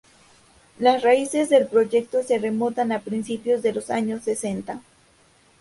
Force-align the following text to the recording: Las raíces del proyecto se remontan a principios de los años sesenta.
Las 0.79 1.03
raíces 1.03 1.49
del 1.49 1.67
proyecto 1.67 2.23
se 2.23 2.39
remontan 2.39 2.91
a 2.91 3.01
principios 3.01 3.61
de 3.61 3.71
los 3.71 3.91
años 3.91 4.23
sesenta. 4.23 4.81